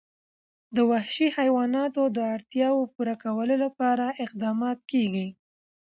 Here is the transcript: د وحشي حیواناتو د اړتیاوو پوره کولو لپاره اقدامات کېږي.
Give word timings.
د 0.75 0.77
وحشي 0.91 1.27
حیواناتو 1.37 2.03
د 2.15 2.17
اړتیاوو 2.35 2.91
پوره 2.93 3.15
کولو 3.23 3.55
لپاره 3.63 4.05
اقدامات 4.25 4.79
کېږي. 4.91 5.27